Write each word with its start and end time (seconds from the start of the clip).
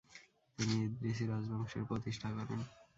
তিনি 0.57 0.75
ইদ্রিসি 0.85 1.23
রাজবংশের 1.25 1.83
প্রতিষ্ঠা 1.89 2.27
করেন। 2.37 2.59